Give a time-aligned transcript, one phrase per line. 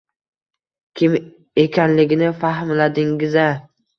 [1.01, 1.17] Kim
[1.65, 3.45] ekanligini fahmladingiz-a?